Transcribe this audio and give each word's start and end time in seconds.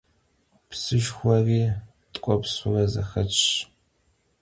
Psışşxueri 0.69 1.63
tk'uepsure 2.13 2.83
zexetş. 2.93 3.41